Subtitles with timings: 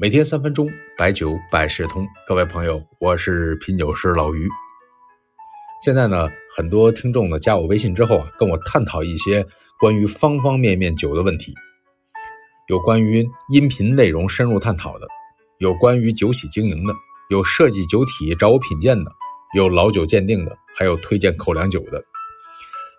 [0.00, 2.06] 每天三分钟，白酒百事通。
[2.24, 4.48] 各位朋友，我是品酒师老于。
[5.84, 9.44] 现在呢，很多听众呢加我微信之后啊，跟我探讨一些
[9.80, 11.52] 关于方方面面酒的问题，
[12.68, 15.08] 有关于音频内容深入探讨的，
[15.58, 16.94] 有关于酒企经营的，
[17.28, 19.10] 有设计酒体找我品鉴的，
[19.56, 22.00] 有老酒鉴定的，还有推荐口粮酒的。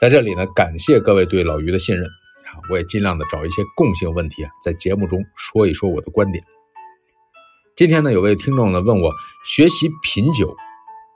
[0.00, 2.06] 在这里呢，感谢各位对老于的信任
[2.44, 6.40] 啊，我也尽量的找一些共性问题啊，在节目中说一说我的观点。
[7.76, 9.12] 今天呢，有位听众呢问我，
[9.44, 10.56] 学习品酒，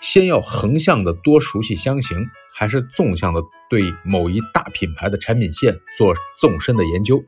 [0.00, 7.22] 先要横向的多熟悉香型，还是纵向的对某一大品牌的产品线做纵深的研究？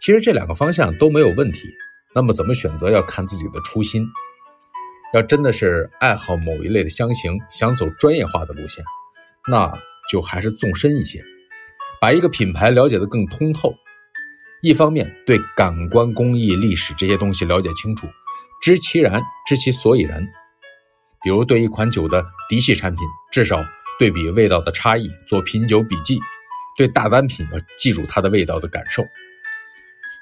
[0.00, 1.68] 其实这两个方向都没有问题。
[2.14, 4.06] 那么怎么选择，要看自己的初心。
[5.12, 8.82] 要真的是爱好某一类的香型，想走专业化的路线，
[9.50, 9.70] 那
[10.10, 11.22] 就还是纵深一些，
[12.00, 13.74] 把一个品牌了解的更通透。
[14.60, 18.08] 一方面对感官工艺、历史这些东西了解清楚，
[18.60, 20.20] 知其然，知其所以然。
[21.22, 23.64] 比如对一款酒的嫡系产品，至少
[23.98, 26.18] 对比味道的差异，做品酒笔记；
[26.76, 29.04] 对大单品要记住它的味道的感受。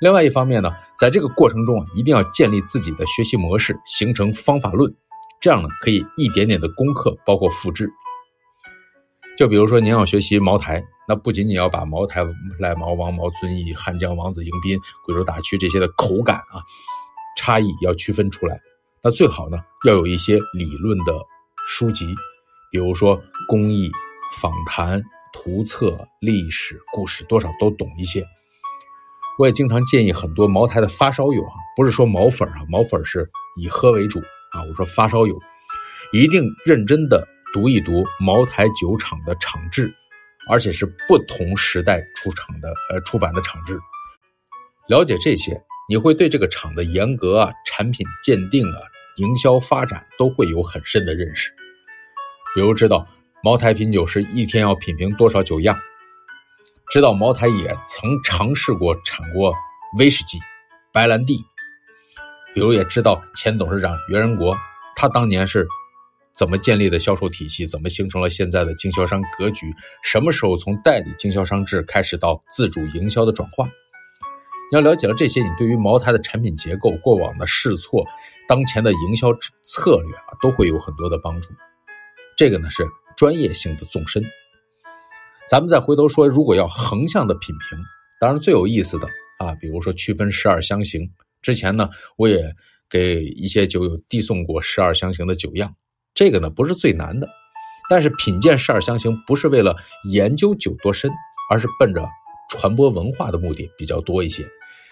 [0.03, 4.95] 另外一方面呢，在这个过程中啊，一定要建立自己的学习模式，形成方法论，
[5.41, 7.91] 这样呢可以一点点的攻克，包括复制。
[9.39, 10.85] 就比如说您要学习茅台。
[11.09, 12.27] 那不仅仅要把茅台、
[12.59, 16.63] 赖茅、王茅、遵义、汉江、王子、迎宾、贵州大曲这些的口感啊
[17.37, 18.61] 差异要区分出来，
[19.03, 21.13] 那最好呢要有一些理论的
[21.67, 22.07] 书籍，
[22.73, 23.91] 比如说工艺、
[24.41, 25.01] 访谈、
[25.33, 28.27] 图册、历史故事，多少都懂一些。
[29.39, 34.19] 我也经常建议很多茅台的发烧友啊，不是说毛粉啊，毛粉是以喝为主
[34.51, 35.39] 啊，我说发烧友
[36.13, 39.95] 一定认真的读一读茅台酒厂的厂志。
[40.49, 43.79] 而且是不同时代出厂的，呃，出版的厂制，
[44.89, 48.79] 了解这些，你会对这个厂的严格啊、产品鉴定啊、
[49.17, 51.51] 营销发展都会有很深的认识。
[52.55, 53.07] 比如知道
[53.43, 55.77] 茅台品酒师一天要品评多少酒样，
[56.91, 59.53] 知道茅台也曾尝试过产过
[59.99, 60.39] 威士忌、
[60.93, 61.45] 白兰地，
[62.55, 64.57] 比如也知道前董事长袁仁国，
[64.95, 65.67] 他当年是。
[66.37, 67.67] 怎么建立的销售体系？
[67.67, 69.75] 怎么形成了现在的经销商格局？
[70.03, 73.67] 什么时候从代理经销商制开始到自主营销的转化？
[74.71, 78.05] 你要了解了这些，你对于茅台的产品结构、过往的试错、
[78.49, 79.33] 当前的营销
[79.63, 81.49] 策略啊，都会有很多的帮助。
[82.37, 82.87] 这个呢是
[83.17, 84.23] 专业性的纵深。
[85.49, 87.79] 咱们再回头说，如果要横向的品评，
[88.21, 89.09] 当然最有意思的
[89.39, 91.09] 啊，比如说区分十二香型。
[91.41, 92.53] 之前呢，我也
[92.91, 95.73] 给一些酒友递送过十二香型的酒样。
[96.17, 97.29] 这个呢不是最难的，
[97.91, 99.77] 但是品鉴十二香型不是为了
[100.11, 101.11] 研究酒多深，
[101.51, 102.09] 而是奔着
[102.49, 104.43] 传播文化的目的比较多一些。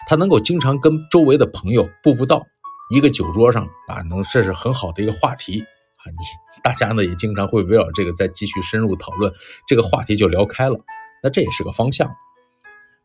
[0.07, 2.45] 他能够经常跟周围的朋友步步道，
[2.91, 6.05] 一个酒桌上啊，能这是很好的一个话题啊。
[6.11, 9.33] 你大家呢也经常会围绕这个再继续深入讨论，
[9.67, 10.77] 这个话题就聊开了。
[11.23, 12.07] 那这也是个方向。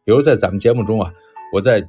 [0.04, 1.10] 比如在咱们节目中啊，
[1.54, 1.80] 我在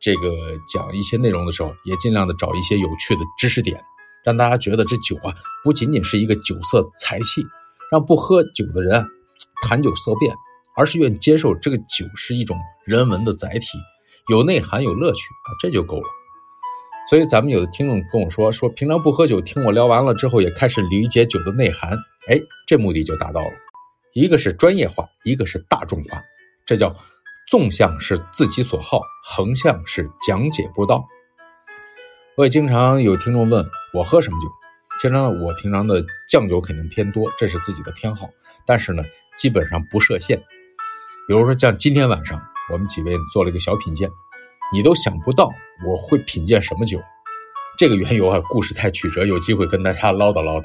[0.00, 0.30] 这个
[0.72, 3.82] 讲一些内容的时候，也尽量的找一些有趣的知识点。
[4.24, 5.34] 让大家觉得这酒啊，
[5.64, 7.44] 不仅仅是一个酒色财气，
[7.90, 9.04] 让不喝酒的人
[9.62, 10.34] 谈酒色变，
[10.76, 13.78] 而是愿意接受这个酒是一种人文的载体，
[14.30, 16.08] 有内涵有乐趣啊，这就够了。
[17.10, 23.50] 所以咱们有的听众跟我说，说平常不喝酒，听我聊完了之后，也开始理解酒的内涵，哎，这目的就达到了。
[24.14, 26.22] 一个是专业化，一个是大众化，
[26.64, 26.94] 这叫
[27.50, 31.04] 纵向是自己所好，横向是讲解不到。
[32.36, 34.48] 我也经常有听众问我喝什么酒，
[35.00, 38.28] 其实呢，我平常的酱酒肯定偏多，这是自己的偏好，
[38.66, 39.02] 但是呢，
[39.36, 40.38] 基本上不设限。
[41.28, 42.40] 比如说像今天晚上
[42.72, 44.08] 我们几位做了一个小品鉴，
[44.72, 45.50] 你都想不到
[45.86, 46.98] 我会品鉴什么酒，
[47.76, 50.64] 这个缘由啊，故事太曲折，有机会跟大家唠叨唠叨。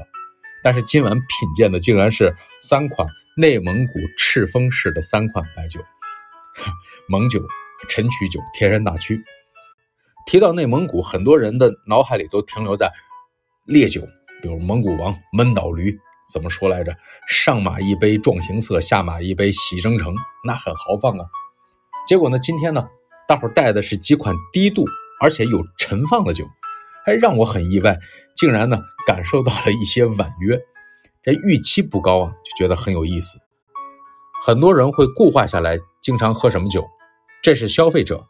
[0.64, 5.80] 但是今晚品鉴的竟然是三款内蒙古赤峰市的三款白酒，
[7.10, 7.46] 蒙酒、
[7.90, 9.22] 陈曲酒、天山大曲。
[10.26, 12.92] 提到内蒙古，很多人的脑海里都停留在
[13.68, 14.02] 烈酒，
[14.42, 15.94] 比如蒙古王闷倒驴，
[16.34, 16.96] 怎么说来着？
[17.28, 20.16] 上马一杯壮行色，下马一杯喜征程，
[20.46, 21.26] 那很豪放啊。
[22.08, 22.88] 结果呢，今天呢，
[23.28, 24.86] 大伙带的是几款低度
[25.20, 26.46] 而且有陈放的酒，
[27.06, 28.00] 还让我很意外，
[28.38, 30.58] 竟然呢感受到了一些婉约。
[31.22, 33.38] 这预期不高啊，就觉得很有意思。
[34.42, 36.88] 很多人会固化下来，经常喝什么酒？
[37.44, 38.26] 这是消费者。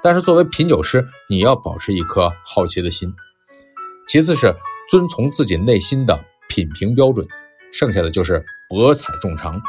[0.00, 3.12] 但是作为品酒师，你要保持一颗好奇的心。
[4.06, 4.54] 其次是
[4.88, 6.18] 遵从自己内心的
[6.48, 7.26] 品评标准，
[7.72, 9.60] 剩下的就是博采众长。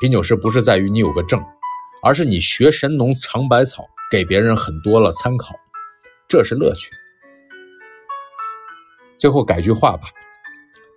[0.00, 1.42] 品酒师不是在于你有个证，
[2.02, 5.54] 而是你学神农尝百草，给别人很多了参考。
[6.28, 6.90] 这是乐趣。
[9.18, 10.08] 最后改句话吧：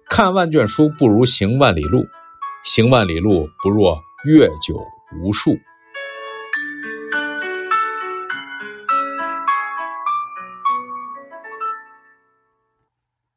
[0.08, 2.06] 看万卷书不如行万里路，
[2.64, 4.80] 行万里路不若阅酒
[5.20, 5.58] 无数。